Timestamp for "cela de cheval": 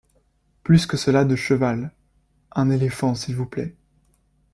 0.97-1.91